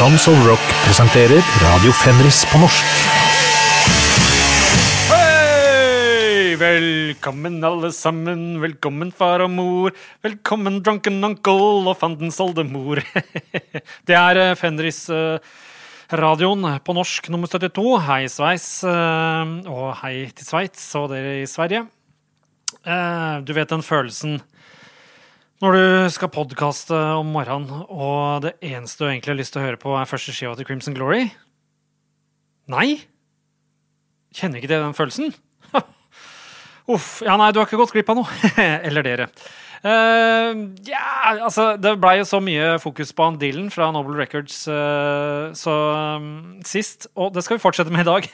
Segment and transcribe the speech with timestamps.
[0.00, 2.84] Tons of Rock presenterer Radio Fenris på norsk.
[6.60, 9.90] Velkommen alle sammen, velkommen far og mor.
[10.24, 13.00] Velkommen drunken uncle og fandens oldemor.
[14.08, 17.86] Det er eh, Fenris-radioen på norsk nummer 72.
[18.08, 18.66] Hei, Sveis.
[18.84, 21.82] eh, Og hei til Sveits og dere i Sverige.
[22.84, 24.40] Eh, Du vet den følelsen
[25.60, 25.84] når du
[26.14, 29.92] skal podkaste om morgenen, og det eneste du egentlig har lyst til å høre på,
[29.92, 31.26] er første skiva til Crimson Glory?
[32.72, 33.02] Nei?
[34.36, 35.34] Kjenner ikke det, den følelsen?
[36.94, 37.20] Uff.
[37.26, 38.52] Ja, nei, du har ikke gått glipp av noe.
[38.88, 39.28] Eller dere.
[39.80, 41.04] Eh, ja,
[41.40, 45.76] altså, det blei jo så mye fokus på han Dylan fra Noble Records uh, så
[46.18, 46.26] um,
[46.68, 48.28] sist, og det skal vi fortsette med i dag.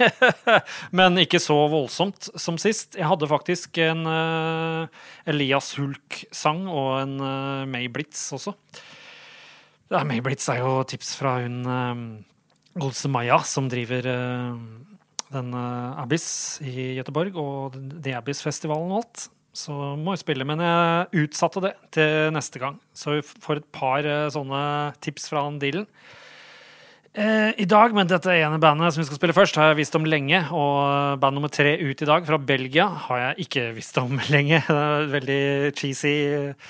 [0.98, 2.98] Men ikke så voldsomt som sist.
[2.98, 4.90] Jeg hadde faktisk en uh,
[5.28, 8.56] Elias Hulk-sang og en uh, May Blitz også.
[9.94, 11.94] Ja, May Blitz er jo tips fra hun uh,
[12.74, 14.02] godeste Maya, som driver
[15.30, 19.28] den uh, Abyss i Gøteborg, og The Abyss-festivalen og alt.
[19.56, 22.76] Så må jeg spille, men jeg utsatte det til neste gang.
[22.96, 24.62] Så vi får et par eh, sånne
[25.04, 25.86] tips fra han Dylan.
[27.16, 29.96] Eh, I dag, men dette ene bandet som vi skal spille først, har jeg visst
[29.96, 30.42] om lenge.
[30.52, 34.60] Og band nummer tre ut i dag, fra Belgia, har jeg ikke visst om lenge.
[34.66, 35.40] Det er et veldig
[35.80, 36.68] cheesy eh,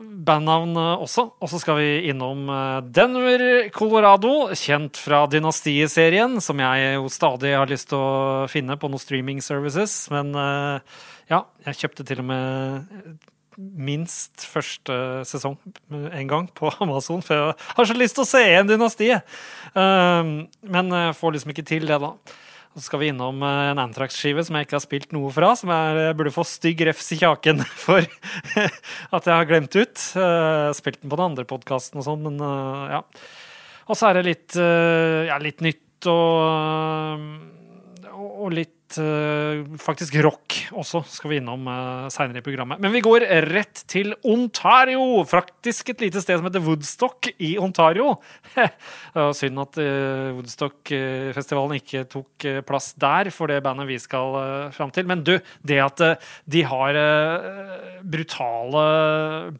[0.00, 1.26] bandnavn eh, også.
[1.36, 3.44] Og så skal vi innom eh, Denver,
[3.76, 9.02] Colorado, kjent fra Dynastiet-serien, som jeg jo stadig har lyst til å finne på noen
[9.02, 10.06] streaming services.
[10.14, 12.90] Men eh, ja, jeg kjøpte til og med
[13.60, 14.94] minst første
[15.28, 15.56] sesong
[15.90, 19.34] en gang på Amazon, for jeg har så lyst til å se en Dynastiet!
[19.74, 22.14] Um, men jeg får liksom ikke til det, da.
[22.70, 25.48] Så skal vi innom eh, en Antrax-skive som jeg ikke har spilt noe fra.
[25.58, 27.98] Som jeg jeg burde få stygg refs i kjaken for
[29.18, 30.04] at jeg har glemt ut.
[30.78, 32.38] Spilt den på den andre podkasten og sånn, men
[32.94, 33.02] ja.
[33.90, 37.26] Og så er det litt, ja, litt nytt og,
[38.06, 38.54] og, og
[38.98, 42.80] uh, faktisk rock også skal vi innom uh, seinere i programmet.
[42.82, 45.22] Men vi går rett til Ontario!
[45.28, 48.16] Faktisk et lite sted som heter Woodstock i Ontario.
[49.38, 55.06] synd at uh, Woodstock-festivalen ikke tok plass der for det bandet vi skal fram til.
[55.10, 56.04] Men du, det at
[56.50, 56.98] de har
[58.02, 58.84] brutale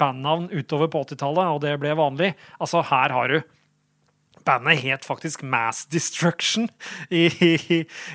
[0.01, 3.41] bandnavn utover på 80-tallet, og det ble vanlig Altså, her har du
[4.47, 6.69] Bandet het faktisk Mass Destruction
[7.11, 7.53] i, i,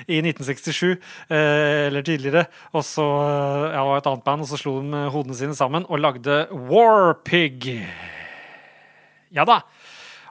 [0.06, 0.96] i 1967,
[1.30, 2.46] eh, eller tidligere.
[2.72, 5.86] Og så eh, ja, var et annet band, og så slo de hodene sine sammen
[5.88, 7.80] og lagde Warpig.
[9.34, 9.62] Ja da.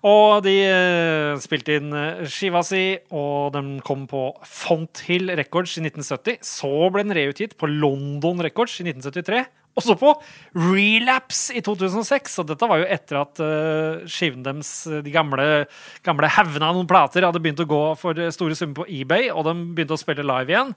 [0.06, 2.84] Og de eh, spilte inn eh, skiva si,
[3.16, 6.44] og den kom på Fonthill Records i 1970.
[6.46, 9.46] Så ble den reutgitt på London Records i 1973.
[9.76, 10.14] Også på
[10.56, 12.38] Relapse i 2006.
[12.42, 14.72] Og dette var jo etter at uh, skiven deres,
[15.04, 15.66] de gamle,
[16.06, 19.48] gamle haugene av noen plater, hadde begynt å gå for store summer på eBay, og
[19.50, 20.74] de begynte å spille live igjen.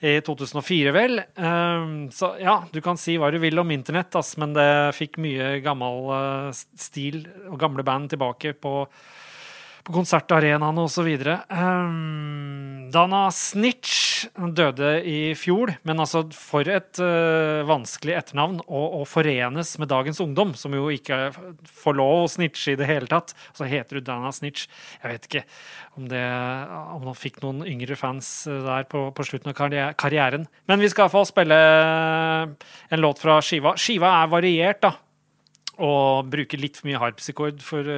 [0.00, 1.18] I 2004, vel.
[1.36, 5.20] Um, så ja, du kan si hva du vil om internett, ass, men det fikk
[5.20, 8.78] mye gammel uh, stil og gamle band tilbake på
[9.80, 11.08] på konsertarenaene osv.
[11.48, 19.02] Um, Dana Snitch døde i fjor, men altså for et uh, vanskelig etternavn å, å,
[19.08, 21.30] forenes med dagens ungdom, som jo ikke
[21.82, 23.34] får lov å snitche i det hele tatt.
[23.56, 24.66] Så heter du Dana Snitch.
[25.00, 25.44] Jeg vet ikke
[25.96, 26.24] om, det,
[26.96, 29.58] om han fikk noen yngre fans der på, på slutten av
[30.00, 30.48] karrieren.
[30.70, 33.76] Men vi skal få spille en låt fra skiva.
[33.80, 34.94] Skiva er variert, da.
[35.80, 37.88] Og bruker litt for mye harpsikord for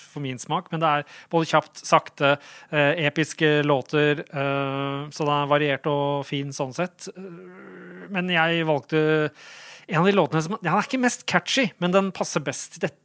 [0.00, 2.36] for min smak, men det er både kjapt, sakte,
[2.70, 4.24] eh, episke låter.
[4.24, 7.08] Eh, så det er variert og fin sånn sett.
[8.12, 9.30] Men jeg valgte
[9.88, 12.88] en av de låtene som Den er ikke mest catchy, men den passer best til
[12.88, 12.98] dette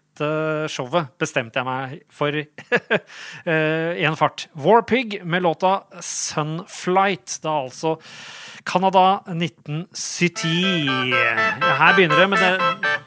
[0.74, 2.48] showet, bestemte jeg meg for i
[4.08, 4.48] en fart.
[4.58, 7.40] Warpig med låta Sunflight.
[7.44, 7.98] Da altså
[8.66, 10.50] Canada 1970.
[11.12, 12.98] Ja, her begynner det, men det,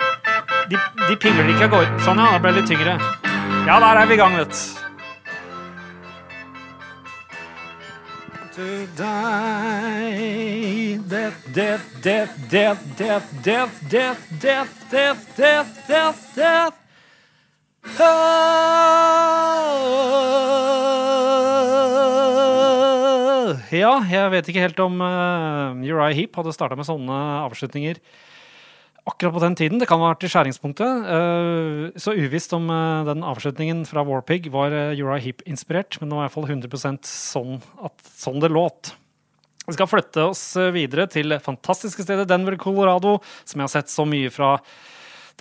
[0.71, 0.77] de,
[1.09, 2.05] de pingler ikke av gårde.
[2.07, 2.37] Sånn, ja.
[2.37, 3.20] Det ble litt tyngre.
[3.67, 4.81] Ja, der er vi i gang, vet du.
[8.61, 8.87] die
[11.09, 13.51] Death, death, death, death, death, death,
[13.91, 16.77] death, death, death, death, death, death.
[23.71, 27.17] Ja, jeg vet ikke helt om uh, Uriah Heap hadde starta med sånne
[27.47, 27.95] avslutninger
[29.09, 29.81] akkurat på den tiden.
[29.81, 31.09] Det kan ha vært i skjæringspunktet.
[31.09, 36.27] Uh, så uvisst om uh, den avslutningen fra Warpig var Uri Heap-inspirert, men det var
[36.27, 38.95] i hvert fall 100% sånn, at, sånn det låt.
[39.67, 40.45] Vi skal flytte oss
[40.75, 44.57] videre til det fantastiske stedet Denver, Colorado, som jeg har sett så mye fra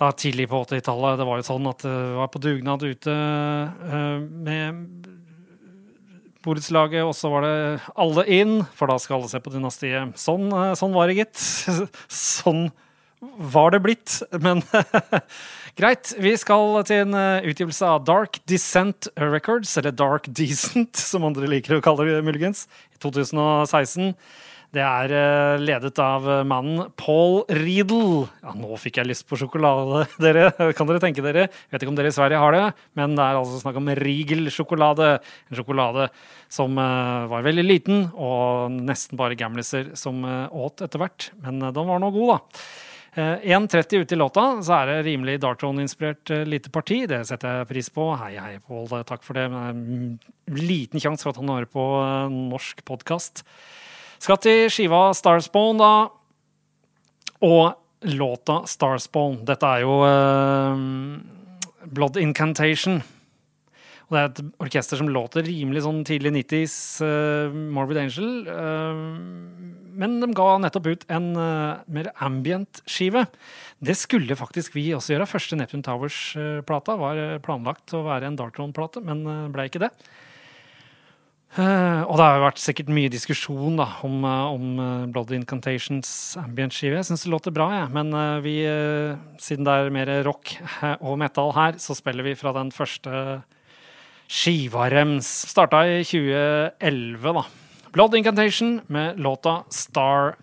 [0.00, 1.18] da tidlig på 80-tallet.
[1.20, 5.08] Det var jo sånn at det var på dugnad ute eh, med
[6.44, 7.56] borettslaget, og så var det
[8.00, 10.16] alle inn, for da skal alle se på Dynastiet.
[10.20, 11.42] Sånn, eh, sånn var det, gitt.
[12.08, 12.68] Sånn
[13.20, 14.20] var det blitt.
[14.40, 14.62] Men
[15.80, 16.14] greit.
[16.18, 21.50] Vi skal til en eh, utgivelse av Dark Descent Records, eller Dark Decent, som andre
[21.50, 24.14] liker å kalle det, muligens, i 2016.
[24.70, 28.28] Det er eh, ledet av eh, mannen Paul Riedel.
[28.40, 30.50] Ja, nå fikk jeg lyst på sjokolade, dere.
[30.78, 31.48] Kan dere tenke dere?
[31.50, 32.66] Jeg vet ikke om dere i Sverige har det,
[32.98, 35.16] men det er altså snakk om Riegel-sjokolade.
[35.50, 36.06] En sjokolade
[36.50, 41.28] som var veldig liten, og nesten bare gamliser som åt etter hvert.
[41.44, 42.62] Men den var nå god, da.
[43.16, 47.00] 1.30 ute i låta, så er det rimelig Dartron-inspirert lite parti.
[47.10, 48.04] Det setter jeg pris på.
[48.20, 48.86] Hei, hei, Pål.
[49.08, 49.48] Takk for det.
[49.50, 50.20] Men
[50.54, 51.86] liten sjanse for at han hører på
[52.30, 53.42] norsk podkast.
[54.20, 55.92] Skal til skiva Starspawn, da.
[57.40, 59.40] Og låta Starspawn.
[59.48, 60.76] Dette er jo uh,
[61.88, 63.00] Blood Incantation.
[64.10, 66.74] Og det er et orkester som låter rimelig sånn tidlig 90s
[67.04, 68.30] uh, eh, Morbid Angel.
[68.50, 73.26] Uh, men de ga nettopp ut en mer ambient skive.
[73.80, 75.28] Det skulle faktisk vi også gjøre.
[75.30, 79.92] Første Neptune Towers-plata var planlagt å være en Dartron-plate, men ble ikke det.
[81.50, 85.32] Uh, og det har jo vært sikkert mye diskusjon da, om, uh, om uh, Blood
[85.34, 86.94] Incantations ambient-skive.
[87.00, 87.88] Jeg syns det låter bra, jeg.
[87.88, 87.88] Ja.
[87.90, 88.14] Men
[88.44, 88.54] vi,
[89.42, 90.54] siden det er mer rock
[91.00, 93.40] og metal her, så spiller vi fra den første
[94.30, 95.26] skiva rems.
[95.50, 97.44] Starta i 2011, da.
[97.92, 100.34] Blood Incantation med låta Star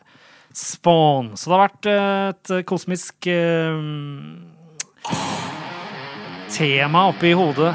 [0.54, 1.38] Spawn.
[1.38, 3.30] Så det har vært et kosmisk
[6.52, 7.74] tema oppi hodet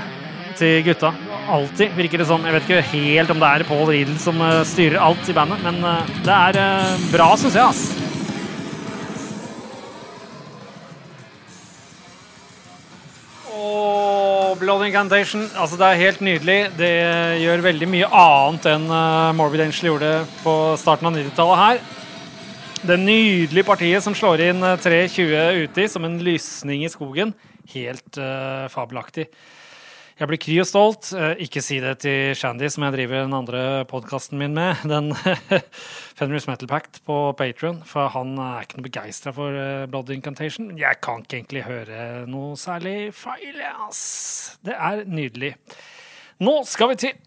[0.58, 1.12] til gutta
[1.52, 2.44] alltid, virker det som.
[2.44, 4.38] Jeg vet ikke helt om det er Paul Riedel som
[4.69, 5.80] styrer alt i bandet, men
[6.22, 8.11] det er bra, syns jeg, ass.
[13.62, 16.58] Og Blood Incantation, altså det er helt nydelig.
[16.74, 16.90] Det
[17.44, 18.88] gjør veldig mye annet enn
[19.38, 20.10] Morbid Angel gjorde
[20.42, 21.82] på starten av 90-tallet her.
[22.82, 27.30] Det nydelige partiet som slår inn 3.20 uti som en lysning i skogen.
[27.70, 28.18] Helt
[28.74, 29.28] fabelaktig.
[30.22, 31.08] Jeg blir kry og stolt.
[31.19, 34.78] Eh, ikke si det til Shandy, som jeg driver den andre podkasten min med.
[34.92, 35.10] Den
[36.19, 37.82] Fenris Metal Pact på Patrion.
[37.82, 40.78] For han er ikke noe begeistra for eh, Blood Incantation.
[40.78, 43.58] Jeg kan ikke egentlig høre noe særlig feil,
[43.88, 44.62] ass.
[44.62, 45.58] Det er nydelig.
[46.38, 47.19] Nå skal vi til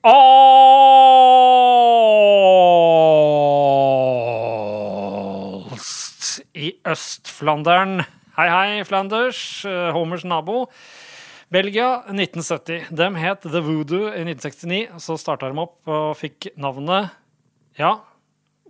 [5.67, 8.07] Alst i Øst-Flandern.
[8.39, 10.71] Hei, hei, Flanders, eh, Homers nabo.
[11.53, 12.89] Belgia 1970.
[12.89, 14.97] De het The Voodoo i 1969.
[15.01, 17.13] Så starta de opp og fikk navnet
[17.77, 17.99] Ja,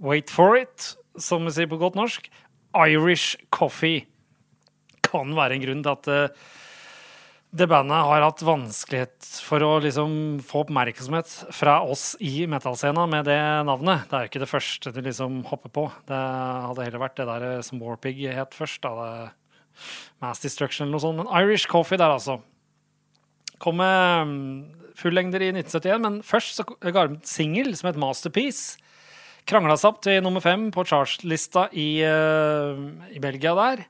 [0.01, 2.27] wait for it, som vi sier på godt norsk.
[2.75, 4.07] Irish Coffee.
[5.05, 6.53] Kan være en grunn til at uh,
[7.55, 13.29] det bandet har hatt vanskelighet for å liksom få oppmerksomhet fra oss i metallscena med
[13.29, 13.39] det
[13.69, 14.09] navnet.
[14.09, 15.85] Det er jo ikke det første du liksom hopper på.
[16.09, 18.83] Det hadde heller vært det der eh, som Warpig het først.
[18.83, 19.31] da det
[20.23, 21.21] Mass Destruction eller noe sånt.
[21.21, 22.41] Men Irish Coffee der, altså.
[23.65, 27.97] Kom med mm, fullengder i 1971, men først så ga de ut singel som het
[27.97, 28.77] Masterpiece.
[29.49, 32.77] Krangla seg opp til nummer fem på charts-lista i, uh,
[33.09, 33.83] i, Belgia der.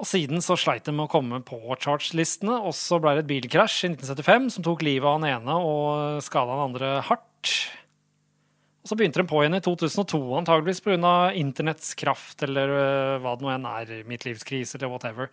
[0.00, 3.30] Og siden så sleit de med å komme på charts-listene, og så ble det et
[3.32, 7.52] bilkrasj i 1975 som tok livet av den ene og skada den andre hardt.
[8.82, 11.12] Og så begynte de på igjen i 2002, antageligvis pga.
[11.38, 15.32] internetts kraft eller uh, hva det nå enn er, midtlivskrise eller whatever.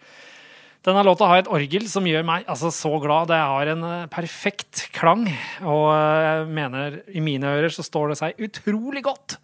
[0.88, 3.28] Denne låta har et orgel som gjør meg altså, så glad.
[3.32, 5.26] Det har en uh, perfekt klang.
[5.68, 9.36] Og uh, jeg mener, i mine ører så står det seg utrolig godt.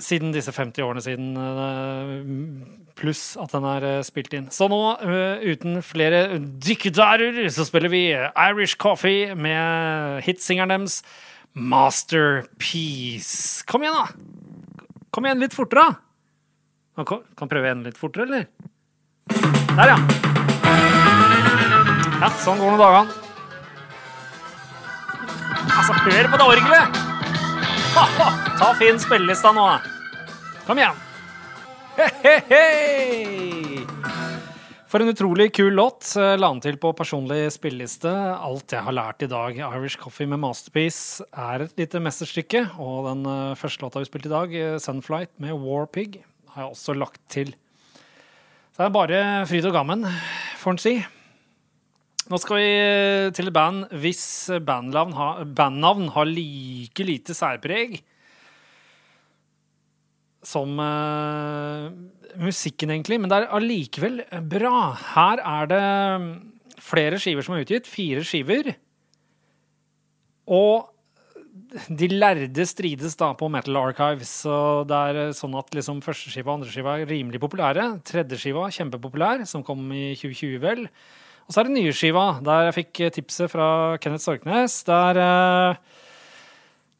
[0.00, 2.22] Siden disse 50 årene siden, uh,
[3.00, 4.46] pluss at den er spilt inn.
[4.54, 4.78] Så nå,
[5.42, 11.02] uten flere dykkedarer, så spiller vi Irish Coffee med hitsingeren deres
[11.50, 13.66] Masterpiece.
[13.66, 14.06] Kom igjen, da!
[15.10, 15.98] Kom igjen litt fortere, da!
[17.02, 18.46] Kan prøve igjen litt fortere, eller?
[19.80, 20.00] Der, ja.
[22.20, 23.14] Ja, sånn går nå dagene.
[25.72, 26.98] Altså, hør på det orgelet!
[28.60, 29.64] Ta fin spillelista nå.
[30.66, 30.98] Kom igjen.
[34.92, 36.12] For en utrolig kul låt.
[36.18, 38.12] La den til på personlig spilleliste.
[38.36, 39.64] Alt jeg har lært i dag.
[39.70, 42.66] Irish Coffee med Masterpiece er et lite mesterstykke.
[42.76, 46.20] Og den eh, første låta vi spilte i dag, eh, Sunflight med Warpig,
[46.52, 47.56] har jeg også lagt til
[48.80, 50.06] det er bare fryd og gammen,
[50.56, 50.94] får en si.
[52.30, 52.68] Nå skal vi
[53.36, 54.22] til et band hvis
[54.64, 57.98] bandnavn har, bandnavn har like lite særpreg
[60.40, 61.92] som uh,
[62.40, 63.20] musikken, egentlig.
[63.20, 64.94] Men det er allikevel bra.
[65.12, 65.84] Her er det
[66.80, 67.90] flere skiver som er utgitt.
[67.90, 68.72] Fire skiver.
[70.48, 70.88] Og
[71.70, 74.32] de lærde strides da på Metal Archives.
[74.44, 74.54] Så
[74.88, 77.86] det er sånn at liksom førsteskiva og andreskiva er rimelig populære.
[78.06, 80.84] Tredjeskiva kjempepopulær, som kom i 2020, vel.
[81.46, 83.70] Og så er det nye skiva, der jeg fikk tipset fra
[84.02, 84.82] Kenneth Sorknes.
[84.86, 86.04] Der uh,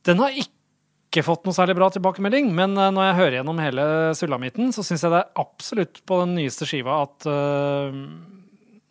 [0.06, 3.86] Den har ikke fått noe særlig bra tilbakemelding, men når jeg hører gjennom hele
[4.18, 7.90] sulamitten, så syns jeg det er absolutt på den nyeste skiva at uh,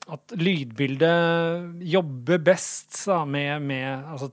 [0.10, 4.30] at lydbildet jobber best da, med, med altså,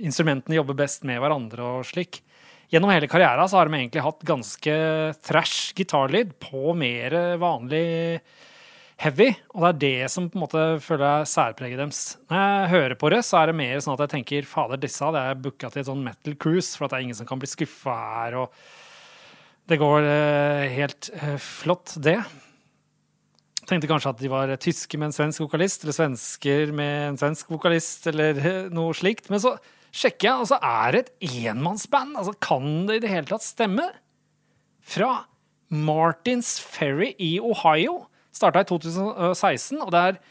[0.00, 2.22] Instrumentene jobber best med hverandre og slik.
[2.68, 4.74] Gjennom hele karrieren så har de egentlig hatt ganske
[5.24, 8.20] trash gitarlyd på mer vanlig
[9.00, 9.30] heavy.
[9.54, 12.02] Og det er det som på en måte føler jeg særpreget deres.
[12.28, 15.04] Når jeg hører på det, så er det mer sånn at jeg tenker fader, disse
[15.06, 17.40] hadde jeg booka til et sånn metal cruise, for at det er ingen som kan
[17.40, 18.42] bli skuffa her.
[18.42, 18.52] og
[19.68, 22.16] det går eh, helt eh, flott, det.
[23.68, 27.50] Tenkte kanskje at de var tyske med en svensk vokalist, eller svensker med en svensk
[27.52, 28.40] vokalist, eller
[28.76, 29.28] noe slikt.
[29.32, 29.56] Men så
[29.92, 32.16] sjekker jeg, og så er det et enmannsband.
[32.16, 33.90] Altså, kan det i det hele tatt stemme?
[34.88, 35.10] Fra
[35.68, 38.06] Martins Ferry i Ohio.
[38.32, 40.22] Starta i 2016, og det er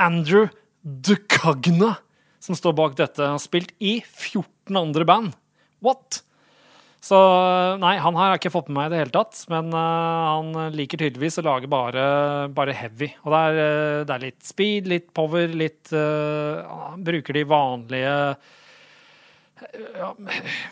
[0.00, 0.46] Andrew
[0.84, 1.96] Dukagna
[2.40, 3.22] som står bak dette.
[3.22, 5.34] Han har spilt i 14 andre band.
[5.84, 6.22] What?
[7.00, 7.16] Så
[7.80, 9.38] nei, han har jeg ikke fått med meg i det hele tatt.
[9.52, 12.04] Men uh, han liker tydeligvis å lage bare,
[12.52, 13.08] bare heavy.
[13.24, 18.16] Og det er, uh, det er, litt speed, litt power, litt uh, bruker de vanlige
[19.96, 20.10] ja,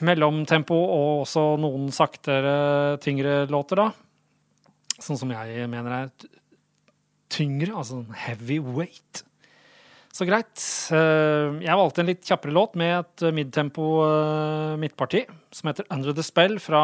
[0.05, 3.89] mellomtempo og også noen saktere, tyngre låter, da.
[4.99, 6.13] Sånn som jeg mener er
[7.33, 9.25] tyngre, altså heavyweight.
[10.15, 10.59] Så greit.
[10.95, 16.17] Eh, jeg valgte en litt kjappere låt med et midtempo eh, midtparti som heter Under
[16.17, 16.83] the Spell fra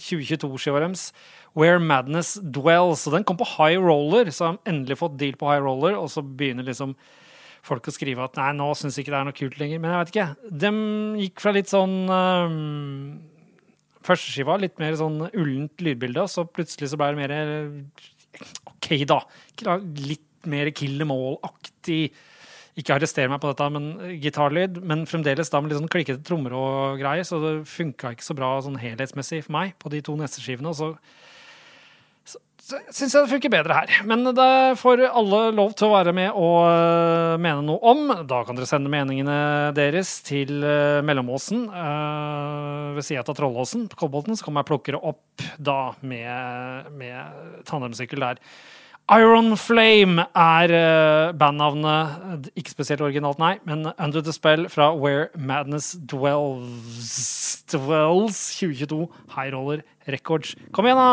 [0.00, 1.10] 2022-skiva deres.
[1.58, 3.06] Where Madness Dwells.
[3.08, 5.96] Og den kom på high roller, så har de endelig fått deal på high roller,
[5.98, 6.94] og så begynner liksom
[7.66, 9.82] folk å skrive at nei, nå syns ikke det er noe kult lenger.
[9.82, 10.54] Men jeg vet ikke.
[10.62, 10.70] De
[11.24, 13.18] gikk fra litt sånn um,
[14.06, 17.50] Førsteskiva, litt mer sånn ullent lydbilde, og så plutselig så ble det mer
[18.70, 19.18] OK, da.
[20.00, 22.10] Litt mer kill em all-aktig
[22.78, 24.78] Ikke arrester meg på dette, men gitarlyd.
[24.86, 28.36] Men fremdeles da med litt sånn klikkete trommer og greier, så det funka ikke så
[28.38, 30.70] bra sånn helhetsmessig for meg på de to neste skivene.
[30.70, 30.94] Og så,
[32.70, 33.92] syns jeg det funker bedre her.
[34.08, 38.12] Men det får alle lov til å være med og uh, mene noe om.
[38.28, 41.66] Da kan dere sende meningene deres til uh, Mellomåsen
[42.96, 44.38] ved sida av Trollåsen på Kobolten.
[44.38, 48.44] Så kommer jeg plukke det opp da med, med tandemsykkel der.
[49.10, 52.46] Iron Flame er uh, bandnavnet.
[52.54, 59.50] Ikke spesielt originalt, nei, men Under the Spell fra Where Madness Dwells, Dwells 2022 High
[59.50, 60.54] Roller Records.
[60.70, 61.08] Kom igjen, da,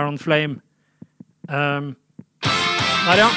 [0.00, 0.62] Iron Flame.
[1.48, 1.92] Um,
[2.40, 3.28] der, ja.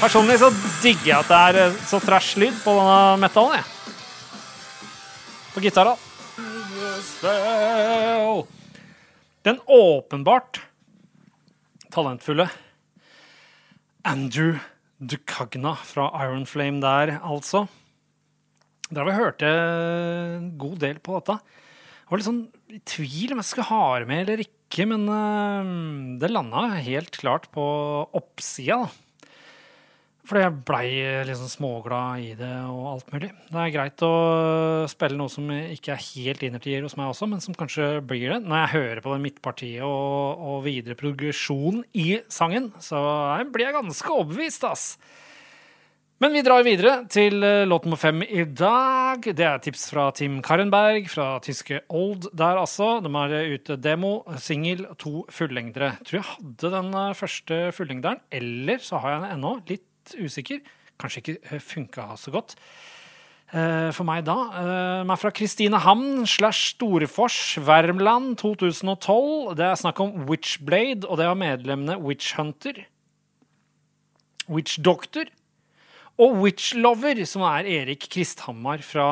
[0.00, 0.48] Personlig så
[0.80, 3.68] digger jeg at det er eh, så trash lyd på denne metallen, jeg.
[5.52, 5.92] På gitara.
[9.44, 10.62] Den åpenbart
[11.92, 12.48] talentfulle
[14.08, 14.56] Andrew
[15.00, 17.66] Ducagna fra Iron Flame der, altså.
[18.90, 21.38] Der har vi hørt en god del på dette.
[21.40, 22.42] Jeg var litt sånn
[22.74, 27.14] i tvil om jeg skulle ha det med eller ikke, men uh, det landa helt
[27.20, 27.64] klart på
[28.18, 29.09] oppsida, da.
[30.30, 30.88] Fordi jeg blei
[31.26, 33.32] liksom småglad i det og alt mulig.
[33.50, 34.10] Det er greit å
[34.90, 38.44] spille noe som ikke er helt innertier hos meg også, men som kanskje blir det.
[38.44, 43.02] Når jeg hører på det midtpartiet og, og videre progresjon i sangen, så
[43.50, 44.86] blir jeg ganske overbevist, ass.
[46.20, 49.24] Men vi drar videre til eh, låt nummer fem i dag.
[49.24, 52.98] Det er tips fra Tim Karenberg fra tyske Old der, altså.
[53.00, 55.94] De har ute demo, singel, to fullengdere.
[56.04, 59.54] Tror jeg hadde den eh, første fullengderen, eller så har jeg den ennå.
[59.72, 59.86] Litt
[60.18, 60.62] usikker.
[61.00, 62.56] Kanskje ikke eh, funka så godt.
[63.50, 64.36] Uh, for meg da.
[65.02, 69.56] meg er fra Kristinehamn slash Storefors, Värmland 2012.
[69.58, 72.84] Det er snakk om Witchblade, og det har medlemmene Witchhunter,
[74.46, 75.30] Witchdoctor
[76.20, 79.06] og Witchlover, som er Erik Kristhammar fra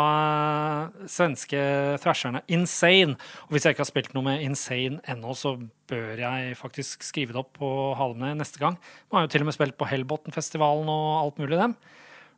[1.08, 1.60] svenske
[2.02, 3.16] thrasherne Insane.
[3.46, 5.54] Og hvis jeg ikke har spilt noe med Insane ennå, så
[5.88, 8.76] bør jeg faktisk skrive det opp på halene neste gang.
[9.08, 11.78] Man har jo til og med spilt på Hellbottenfestivalen og alt mulig dem.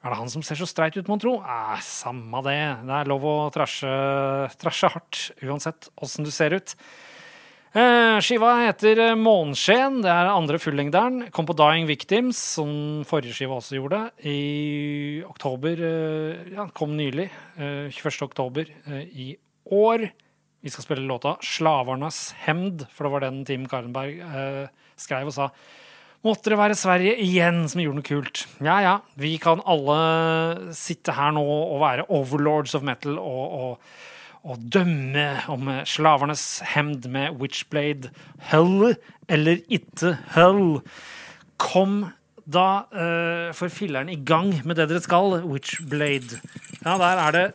[0.00, 1.34] Er det han som ser så streit ut, mon tro?
[1.42, 2.60] Eh, samme det.
[2.86, 6.78] Det er lov å trashe hardt uansett åssen du ser ut.
[7.70, 10.00] Eh, skiva heter eh, Måneskjen.
[10.02, 11.28] Det er andre fullengderen.
[11.30, 14.00] Kom på Dying Victims, som forrige skiva også gjorde.
[14.26, 17.28] I oktober eh, Ja, kom nylig.
[17.60, 18.26] 21.
[18.26, 18.66] oktober
[19.14, 19.36] i
[19.70, 20.08] år.
[20.60, 24.18] Vi skal spille låta 'Slavernes hemd', for det var den Tim Karlenberg
[24.98, 25.48] skrev og sa.
[26.26, 28.46] Måtte det være Sverige igjen som gjorde noe kult?
[28.60, 33.94] Ja ja, vi kan alle sitte her nå og være overlords of metal og, og,
[34.44, 38.10] og dømme om slavernes hemd med Witchblade.
[38.50, 38.94] Hull
[39.28, 40.80] eller ikke hull?
[41.60, 42.06] Kom
[42.50, 46.40] da uh, for filleren i gang med det dere skal, Witchblade.
[46.84, 47.48] Ja, der er det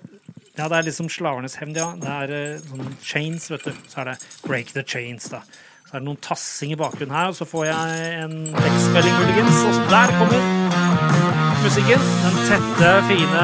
[0.56, 1.90] ja, det er liksom slavernes hevn, ja.
[2.00, 3.74] Det er uh, sånn chains, vet du.
[3.92, 5.42] Så er det break the chains, da.
[5.90, 9.62] Så er det noen tassing i bakgrunnen her, og så får jeg en tekstmelding, muligens.
[9.68, 11.15] Og der kommer
[11.66, 12.02] musikken.
[12.22, 13.44] Den tette, fine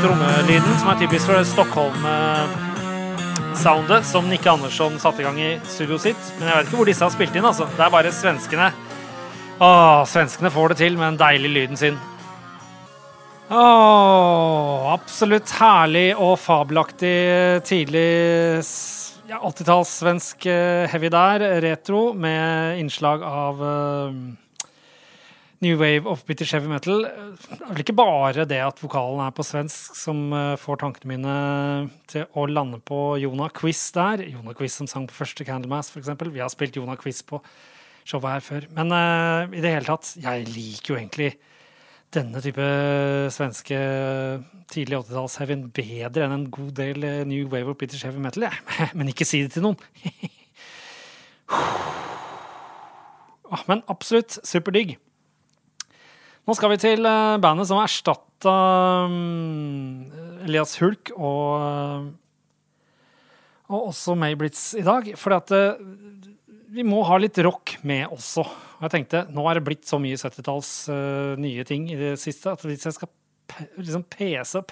[0.00, 2.06] trommelyden som er typisk for Stockholm.
[3.60, 6.30] Soundet som Nikke Andersson satte i gang i studioet sitt.
[6.38, 7.44] Men jeg vet ikke hvor disse har spilt inn.
[7.44, 7.66] altså.
[7.76, 8.70] Det er bare svenskene.
[9.60, 12.00] Åh, Svenskene får det til med den deilige lyden sin.
[13.52, 17.16] Åh, absolutt herlig og fabelaktig
[17.68, 18.08] tidlig
[19.28, 20.48] ja, 80-talls svensk
[20.94, 21.44] heavy der.
[21.60, 24.16] Retro med innslag av uh,
[25.62, 27.04] new wave of British heavy metal.
[27.06, 31.14] Det er vel ikke bare det at vokalen er på svensk som uh, får tankene
[31.14, 31.36] mine
[32.10, 34.24] til å lande på Jonah Quiz der.
[34.26, 36.10] Jonah Quiz som sang på første Candlemass, f.eks.
[36.26, 37.40] Vi har spilt Jonah Quiz på
[38.02, 38.68] showet her før.
[38.74, 41.32] Men uh, i det hele tatt, jeg liker jo egentlig
[42.12, 42.64] denne type
[43.32, 43.78] svenske
[44.72, 48.48] tidlig 80-talls-heavyen bedre enn en god del eh, New Wave of British Heavy Metal.
[48.48, 48.52] Ja.
[48.98, 49.80] Men ikke si det til noen.
[53.52, 54.94] Ah, men absolutt superdigg.
[56.42, 58.56] Nå skal vi til eh, bandet som erstatta
[59.10, 62.08] mm, Elias Hulk og, eh,
[63.70, 65.12] og også Mayblitz i dag.
[65.20, 65.38] For
[66.72, 68.42] vi må ha litt rock med også.
[68.42, 72.14] Og jeg tenkte, Nå er det blitt så mye 70-talls uh, nye ting i det
[72.20, 73.12] siste at hvis jeg skal
[73.76, 74.62] liksom pese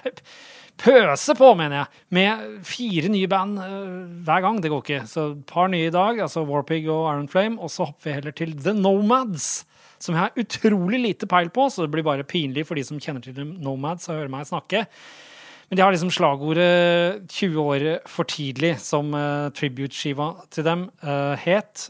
[0.81, 4.61] Pøse på, mener jeg, med fire nye band uh, hver gang.
[4.63, 5.01] Det går ikke.
[5.09, 7.59] Så et par nye i dag, altså Warpig og Iron Flame.
[7.61, 9.67] Og så hopper vi heller til The Nomads,
[10.01, 11.67] som jeg har utrolig lite peil på.
[11.69, 14.85] Så det blir bare pinlig for de som kjenner til Nomads og hører meg snakke.
[15.69, 21.37] Men de har liksom slagordet 20 år for tidlig, som uh, tribute-skiva til dem uh,
[21.39, 21.87] het.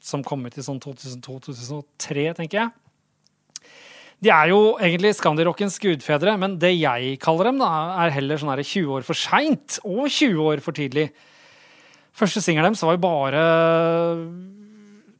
[0.00, 2.70] Som kom ut i sånn 2002-2003, tenker jeg.
[4.24, 7.68] De er jo egentlig skandirockens gudfedre, men det jeg kaller dem, da,
[8.02, 11.10] er heller sånn 20 år for seint og 20 år for tidlig.
[12.18, 13.42] Første singelen deres var jo bare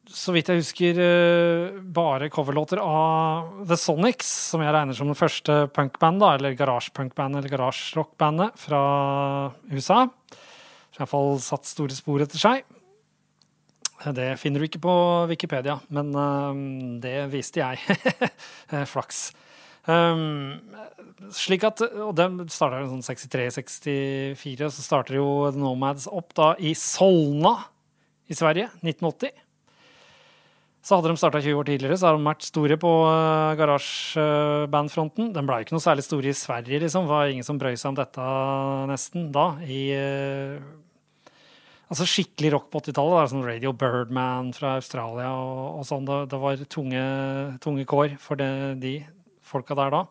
[0.08, 5.18] så vidt jeg husker, eh, bare coverlåter av The Sonics, som jeg regner som det
[5.18, 8.82] første punkbandet, eller garasjepunkbandet eller garasjerockbandet fra
[9.70, 10.06] USA.
[10.92, 12.64] Som iallfall satt store spor etter seg.
[14.14, 14.94] Det finner du ikke på
[15.28, 16.54] Wikipedia, men uh,
[17.02, 17.98] det viste jeg.
[18.92, 19.32] Flaks.
[19.88, 20.60] Um,
[21.34, 27.56] slik at, og det starta sånn 63-64, så starter jo Nomads opp da i Solna
[28.28, 29.47] i Sverige, 1980.
[30.88, 35.34] Så hadde de starta 20 år tidligere, så har de vært store på uh, garasjebandfronten.
[35.34, 37.04] Den ble ikke noe særlig store i Sverige, liksom.
[37.04, 38.28] Det var ingen som brøy seg om dette
[38.88, 39.44] nesten da.
[39.68, 41.34] I, uh,
[41.92, 43.34] altså skikkelig rock på 80-tallet.
[43.34, 46.08] Sånn Radio Birdman fra Australia og, og sånn.
[46.08, 47.04] Det, det, var tunge,
[47.66, 48.96] tunge kår for det, de
[49.44, 50.06] folka der da.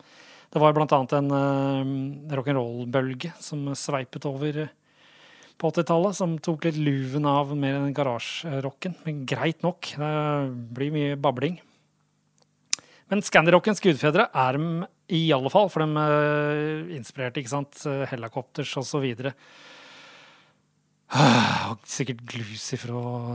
[0.53, 4.67] Det var blant annet en uh, rock'n'roll-bølge som sveipet over
[5.57, 8.97] på 80-tallet, som tok litt luven av mer enn garasjerocken.
[9.05, 9.93] Men greit nok.
[9.97, 10.11] Det
[10.77, 11.57] blir mye babling.
[13.07, 18.73] Men Scandirockens gudfedre er de i alle fall, for de uh, inspirerte ikke sant, helikopters
[18.81, 19.05] osv.
[21.07, 23.29] Uh, sikkert Glucifer og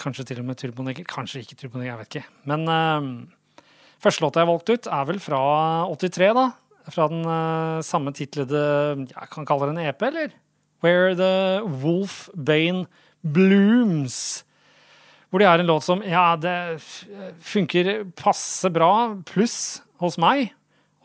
[0.00, 1.06] kanskje til og med Turboneger.
[1.08, 2.26] Kanskje ikke Turboneger, jeg vet ikke.
[2.52, 3.64] Men uh,
[4.04, 5.40] første låta jeg valgte ut, er vel fra
[5.96, 6.46] 83, da.
[6.90, 8.60] Fra den uh, samme titlede
[9.10, 10.32] Jeg kan kalle det en EP, eller?
[10.80, 12.86] Where the Wolf Bane
[13.22, 14.44] Blooms.
[15.30, 16.80] Hvor det er en låt som Ja, det
[17.46, 20.50] funker passe bra, pluss hos meg.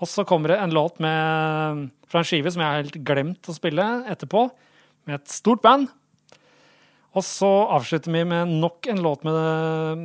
[0.01, 3.47] Og så kommer det en låt med, fra en skive som jeg har helt glemt
[3.51, 4.47] å spille etterpå,
[5.07, 5.87] med et stort band.
[7.15, 9.35] Og så avslutter vi med nok en låt med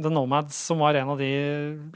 [0.04, 1.30] The Nomads, som var en av de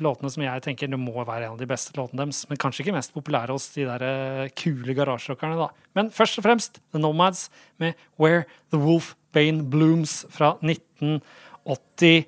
[0.03, 2.49] låtene som jeg tenker det må være en av de beste låtene deres.
[2.51, 5.69] Men kanskje ikke mest populære hos de der eh, kule garasjerockerne, da.
[5.95, 7.47] Men først og fremst The Nomads
[7.79, 8.43] med Where
[8.75, 12.27] The Wolf Bane Blooms fra 1983.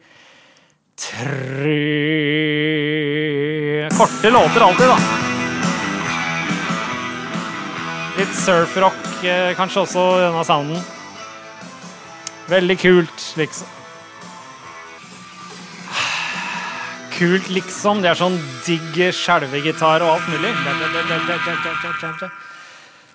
[3.99, 4.99] Korte låter alltid, da.
[8.17, 10.96] Litt surfrock, eh, kanskje også denne sounden.
[12.47, 13.67] Veldig kult, liksom.
[17.17, 18.03] Kult, liksom.
[18.05, 20.53] Det er sånn digg skjelvegitar og alt mulig.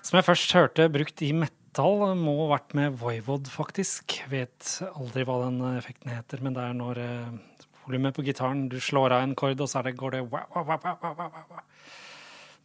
[0.01, 4.17] Som jeg først hørte brukt i metal må ha vært med Voivod, faktisk.
[4.33, 8.81] Vet aldri hva den effekten heter, men det er når uh, volumet på gitaren Du
[8.83, 11.67] slår av en kord, og så det, går det wow, wow, wow, wow, wow.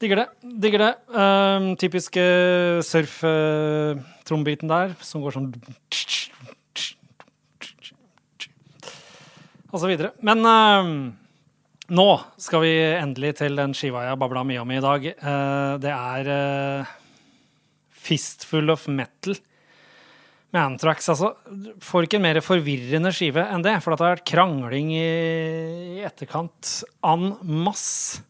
[0.02, 0.28] Digger det.
[0.66, 0.94] Digger det.
[1.14, 2.24] Um, typiske
[2.84, 5.52] surf-trombiten der, som går sånn
[9.84, 10.12] Videre.
[10.24, 10.88] Men uh,
[11.96, 12.06] nå
[12.40, 15.10] skal vi endelig til den skiva jeg babla mye om i dag.
[15.20, 16.96] Uh, det er uh,
[18.06, 19.36] Fistful of Metal
[20.54, 21.10] med Antrax.
[21.12, 21.34] Altså,
[21.84, 23.76] får ikke en mer forvirrende skive enn det.
[23.84, 25.06] For det har vært krangling i,
[26.00, 26.72] i etterkant
[27.06, 27.30] en
[27.66, 28.24] masse.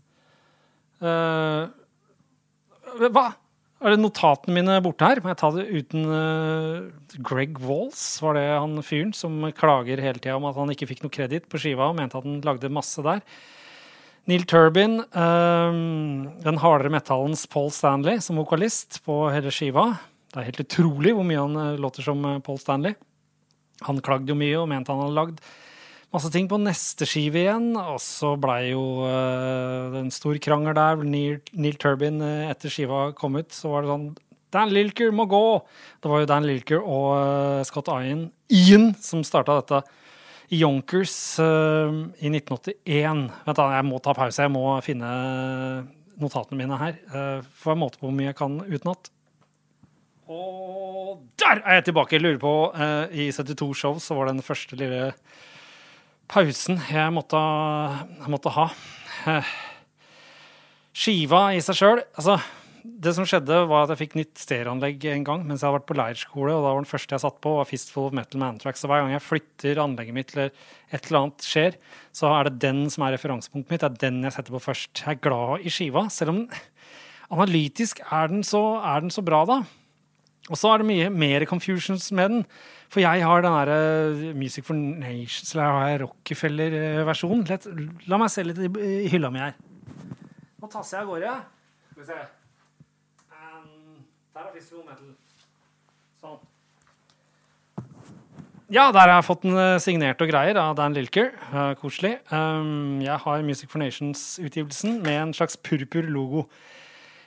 [1.00, 1.68] Uh,
[3.06, 3.30] hva?
[3.76, 5.20] Er det notatene mine borte her?
[5.20, 8.00] Må jeg ta det uten uh, Greg Walls?
[8.24, 11.50] Var det han fyren som klager hele tida om at han ikke fikk noe kreditt
[11.52, 13.20] på skiva og mente at han lagde masse der?
[14.26, 19.90] Neil Turbin, um, den hardere metallens Paul Stanley, som vokalist på hele skiva.
[20.32, 22.96] Det er helt utrolig hvor mye han låter som Paul Stanley.
[23.86, 25.44] Han klagde jo mye og mente han hadde lagd
[26.16, 27.74] masse ting på neste skive igjen.
[27.76, 31.02] Og så blei jo uh, en stor krangel der.
[31.05, 34.09] Neil, Neil Turbin, uh, etter skiva kom ut, så var det sånn
[34.55, 35.44] Dan Lilker må gå!
[36.00, 39.83] Det var jo Dan Lilker og uh, Scott Ian, Ian som starta dette
[40.55, 43.22] i Yonkers i 1981.
[43.48, 44.44] Vent, da, jeg må ta pause.
[44.44, 45.09] Jeg må finne
[46.22, 47.00] notatene mine her.
[47.59, 49.11] Får jeg måte på hvor mye jeg kan utenat.
[50.31, 52.14] Og der er jeg tilbake!
[52.14, 52.55] Jeg lurer på,
[53.11, 55.11] I 72 show så var det den første lille
[56.30, 57.40] pausen jeg måtte,
[58.20, 58.68] jeg måtte ha.
[60.96, 62.38] Skiva i seg sjøl altså,
[63.04, 65.88] Det som skjedde, var at jeg fikk nytt stereoanlegg en gang mens jeg hadde vært
[65.90, 66.54] på leirskole.
[66.54, 68.84] og da var Den første jeg satt på, var Fistful of Metal Man Tracks.
[68.84, 70.52] Så hver gang jeg flytter anlegget mitt eller
[70.90, 71.80] et eller annet skjer,
[72.16, 73.82] så er det den som er referansepunktet mitt.
[73.82, 75.02] Det er den jeg setter på først.
[75.02, 76.44] Jeg er glad i skiva, selv om
[77.34, 79.60] analytisk er den så, er den så bra, da.
[80.46, 82.44] Og så er det mye mer confusions med den.
[82.92, 83.79] For jeg har den derre
[84.14, 87.46] uh, Music for Nations, eller jeg har Rockefeller-versjonen.
[88.07, 89.57] La meg se litt i hylla mi her.
[90.62, 91.33] Nå tasser jeg av gårde.
[91.92, 92.20] Skal vi se.
[93.33, 94.05] Um,
[94.37, 95.11] der er Fistful Metal.
[96.22, 96.38] Sånn.
[98.72, 101.29] Ja, der har jeg fått den uh, signert og greier av Dan Lilker.
[101.53, 102.16] Uh, koselig.
[102.33, 106.46] Um, jeg har Music for Nations-utgivelsen med en slags purpur logo.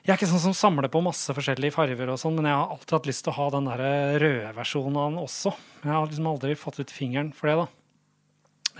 [0.05, 2.71] Jeg er ikke sånn som samler på masse forskjellige farger, og sånn, men jeg har
[2.71, 3.81] alltid hatt lyst til å ha den der
[4.23, 5.53] røde versjonen av den også.
[5.83, 7.67] Jeg har liksom aldri fått ut fingeren for det, da.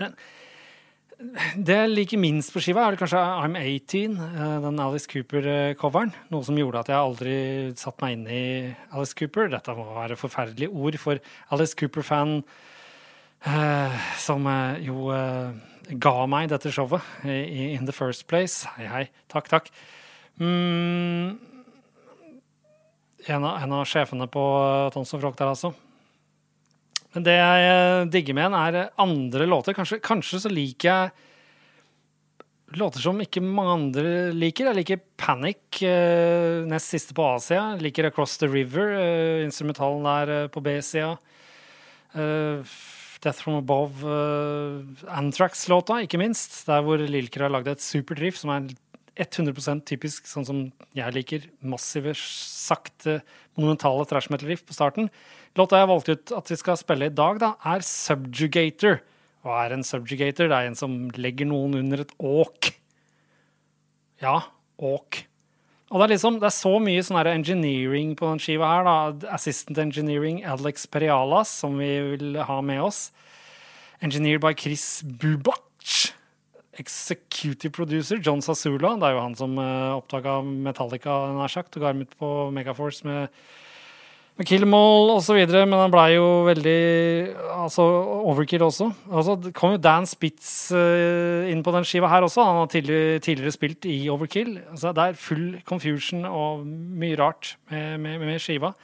[0.00, 0.16] Men
[1.20, 6.14] det jeg liker minst på skiva, er kanskje I'm 18, eh, den Alice Cooper-coveren.
[6.32, 7.36] Noe som gjorde at jeg aldri
[7.76, 8.44] satte meg inn i
[8.88, 9.50] Alice Cooper.
[9.52, 11.20] Dette må være forferdelige ord for
[11.52, 12.38] Alice Cooper-fan
[13.44, 15.12] eh, som eh, jo
[15.90, 18.64] ga meg dette showet in the first place.
[18.78, 19.06] Hei, hei.
[19.28, 19.72] Takk, takk.
[20.40, 21.36] Mm,
[23.26, 24.44] en, av, en, av, sjefene på
[24.94, 25.74] Tons of der, altså.
[27.12, 29.76] Men det jeg digger med den, er andre låter.
[29.76, 31.10] Kanskje, kanskje, så liker jeg
[32.78, 34.70] låter som ikke mange andre liker.
[34.70, 37.80] Jeg liker Panic, eh, nest siste på A-sida.
[37.82, 41.18] Liker Across the River, eh, instrumentalen der eh, på B-sida.
[43.20, 44.02] Death From Above,
[45.06, 46.66] Anthrax-låta, ikke minst.
[46.66, 48.70] Der hvor Lilker har lagd et supert riff som er
[49.18, 50.64] 100% typisk sånn som
[50.96, 51.46] jeg liker.
[51.66, 53.20] Massive, sakte,
[53.58, 55.10] monumentale trash metal-riff på starten.
[55.58, 59.00] Låta jeg valgte ut at vi skal spille i dag, da, er Subjugator.
[59.40, 60.50] Hva er en subjugator?
[60.50, 62.74] Det er en som legger noen under et åk.
[64.20, 64.36] Ja,
[64.76, 65.22] åk.
[65.90, 68.84] Og det er liksom, det er så mye sånn engineering på den skiva her.
[68.84, 69.32] da.
[69.34, 73.08] Assistant engineering Alex Perialas, som vi vil ha med oss.
[74.04, 75.69] Engineered by Chris Bubach
[76.80, 78.96] executive producer, John Sasula.
[78.98, 82.14] Det er jo han som uh, eh, oppdaga Metallica nær sagt, og ga dem ut
[82.20, 83.40] på Megaforce med,
[84.40, 85.38] med Killmall osv.
[85.60, 86.78] Men han blei jo veldig
[87.60, 87.86] altså
[88.32, 88.90] overkill også.
[89.10, 92.46] Altså, det kom jo Dan Spitz uh, inn på den skiva her også.
[92.46, 94.56] Han har tidligere, tidligere spilt i Overkill.
[94.70, 98.74] Altså, det er full confusion og mye rart med, med, med skiva.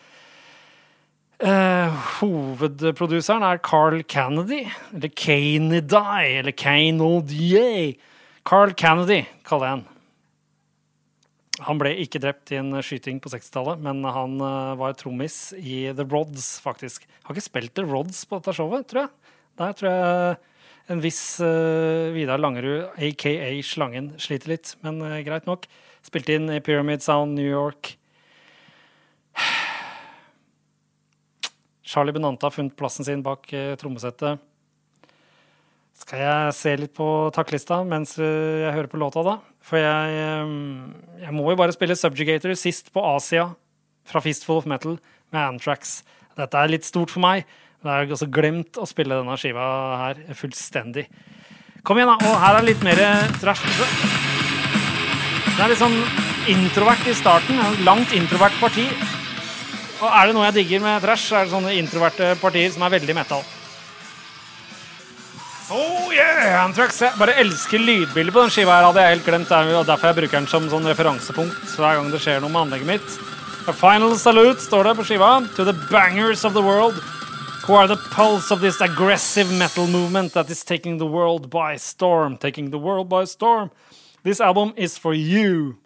[1.37, 4.63] Uh, hovedproduseren er Carl Kennedy,
[4.95, 7.93] eller Canedy, eller Canodier.
[8.49, 9.85] Carl Kennedy, kaller jeg han.
[11.67, 15.91] Han ble ikke drept i en skyting på 60-tallet, men han uh, var trommis i
[15.93, 17.05] The Rods, faktisk.
[17.27, 19.37] Har ikke spilt The Rods på dette showet, tror jeg.
[19.61, 20.41] Der tror jeg
[20.95, 25.69] en viss uh, Vidar Langerud, aka Slangen, sliter litt, men greit nok.
[26.07, 27.99] Spilte inn i Pyramid Sound New York.
[31.87, 34.43] Charlie Benanta har funnet plassen sin bak eh, trommesettet.
[35.97, 39.37] Skal jeg se litt på takklista mens eh, jeg hører på låta, da?
[39.65, 43.53] For jeg, eh, jeg må jo bare spille Subjugator sist på Asia
[44.07, 44.99] fra Fistful of Metal.
[45.35, 46.03] med Antrax.
[46.39, 47.47] Dette er litt stort for meg.
[47.83, 49.65] Det jeg også glemt å spille denne skiva
[50.05, 51.07] her fullstendig.
[51.87, 52.31] Kom igjen, da.
[52.31, 53.03] Og her er litt mer
[53.43, 53.63] trash.
[55.57, 55.99] Det er litt sånn
[56.51, 57.59] introvert i starten.
[57.87, 58.87] Langt introvert parti.
[59.97, 62.99] Og er det noe jeg digger med trash, er det sånne introverte partier som er
[62.99, 63.45] veldig metal.
[65.73, 66.63] Oh yeah!
[66.63, 67.01] Anthrax.
[67.03, 68.77] Jeg bare elsker lydbildet på den skiva.
[68.77, 69.49] her hadde jeg helt glemt.
[69.51, 72.69] Det er derfor jeg bruker den som sånn referansepunkt hver gang det skjer noe med
[72.69, 73.17] anlegget mitt.
[73.67, 75.31] A final salute står det på skiva.
[75.57, 77.03] To the bangers of the world.
[77.67, 81.75] Who are the pulse of this aggressive metal movement that is taking the world by
[81.77, 82.37] storm?
[82.37, 83.73] Taking the world by storm.
[84.23, 85.79] This album is for you.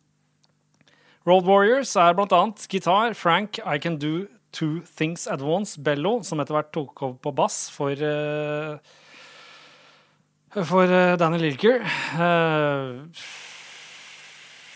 [1.28, 6.40] Road Warriors er annet gitar, Frank, I Can Do Two Things At Once, Bello, som
[6.40, 8.78] etter hvert tok over på bass for uh,
[10.64, 11.84] for uh, Danny Lilker.
[12.16, 13.04] Uh,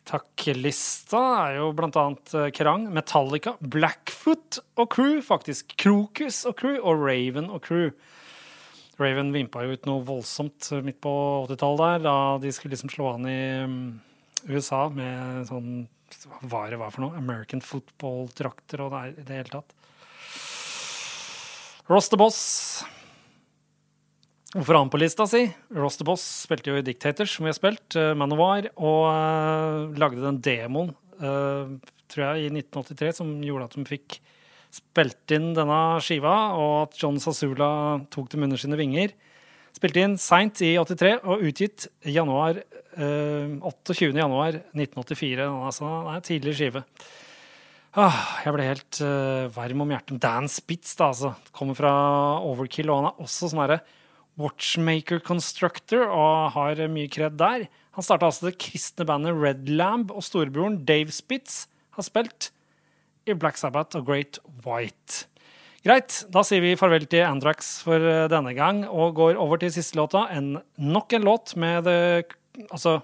[0.04, 5.72] Takkelista er jo blant annet uh, Kerrang, Metallica, Blackfoot og crew, faktisk.
[5.80, 7.88] Krokus og crew, og Raven og crew.
[9.00, 11.16] Raven vimpa jo ut noe voldsomt midt på
[11.48, 13.78] 80-tallet der, da de skulle liksom slå an i um,
[14.52, 15.87] USA med sånn
[16.44, 17.18] Hva det var for noe?
[17.18, 19.74] American football-drakter og det, det hele tatt.
[21.90, 22.38] Ross the Boss
[24.55, 25.48] Hvorfor han på lista si?
[25.74, 29.96] Ross the Boss spilte jo i Dictators, som vi har spilt, uh, Manowar, og uh,
[29.98, 31.74] lagde den demoen, uh,
[32.07, 34.20] tror jeg, i 1983, som gjorde at de fikk
[34.74, 37.70] spilt inn denne skiva, og at John Sasula
[38.14, 39.11] tok dem under sine vinger.
[39.74, 42.60] Spilte inn seint i 83 og utgitt januar,
[42.94, 44.12] 28.
[44.14, 45.48] januar 1984.
[45.50, 46.84] Altså, det er en tidlig skive.
[47.98, 49.00] Ah, jeg ble helt
[49.54, 50.20] varm om hjertet.
[50.22, 51.34] Dan Spitz, da, altså.
[51.54, 51.92] Kommer fra
[52.46, 53.80] Overkill, og han er også sånn herre
[54.38, 57.68] Watchmaker Constructor og har mye kred der.
[57.94, 62.50] Han starta altså det kristne bandet Red Lamb, og storebroren Dave Spitz har spilt
[63.30, 65.28] i Black Sabbath og Great White.
[65.85, 69.68] Greit, da sier vi farvel til Andrax for eh, denne gang og går over til
[69.75, 70.23] siste låta.
[70.33, 72.23] En, nok en låt med The,
[72.70, 73.03] altså,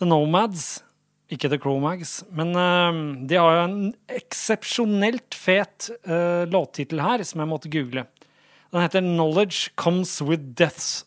[0.00, 0.82] The Nomads.
[1.30, 2.94] Ikke The Cromags, men uh,
[3.26, 8.04] de har jo en eksepsjonelt fet uh, låttittel her, som jeg måtte google.
[8.70, 11.02] Den heter 'Knowledge Comes With Death's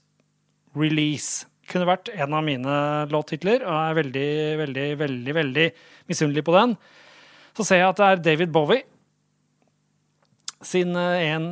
[0.76, 1.48] Release'.
[1.72, 2.76] Kunne vært en av mine
[3.08, 5.68] låttitler, og jeg er veldig, veldig, veldig veldig
[6.12, 6.76] misunnelig på den.
[7.56, 8.84] Så ser jeg at det er David Bowie
[10.66, 11.52] sin eh, en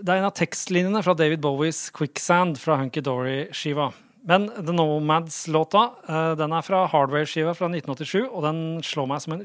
[0.00, 3.90] Det er en av tekstlinjene fra David Bowies 'Quicksand' fra Hunky Dory-skiva.
[4.24, 9.36] Men The Nomads-låta eh, den er fra Hardware-skiva fra 1987, og den slår meg som
[9.36, 9.44] en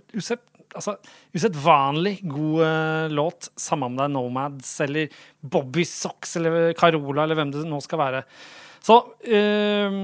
[0.76, 0.96] altså,
[1.36, 3.50] usedvanlig god uh, låt.
[3.60, 8.02] Samme om det er Nomads eller Bobby Socks eller Carola eller hvem det nå skal
[8.02, 8.24] være.
[8.86, 9.96] Så uh,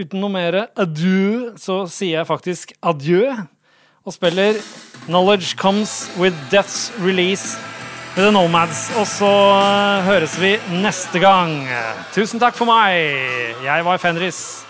[0.00, 3.24] uten noe mer adjø, så sier jeg faktisk adjø.
[4.08, 4.56] Og spiller
[5.08, 7.58] Knowledge Comes With Death's Release
[8.20, 8.90] The Nomads.
[9.00, 11.56] Og så uh, høres vi neste gang.
[12.14, 12.96] Tusen takk for meg.
[13.64, 14.69] Jeg var Fenris.